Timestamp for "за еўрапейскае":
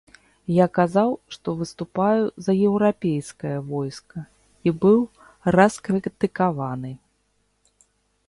2.45-3.53